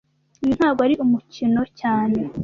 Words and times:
Uyu 0.41 0.53
ntago 0.57 0.79
ari 0.87 0.95
umukino 1.03 1.61
cyane 1.79 2.19